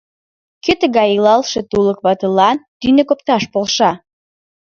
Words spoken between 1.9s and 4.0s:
ватылан тӱньык опташ полша?